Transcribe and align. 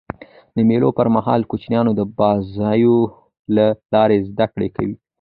د 0.55 0.57
مېلو 0.69 0.89
پر 0.97 1.07
مهال 1.15 1.41
کوچنيان 1.51 1.87
د 1.95 2.01
بازيو 2.19 2.95
له 3.55 3.65
لاري 3.93 4.17
زدهکړه 4.29 4.67
کوي. 4.75 4.95